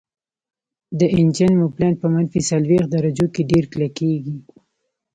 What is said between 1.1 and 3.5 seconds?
انجن موبلاین په منفي څلوېښت درجو کې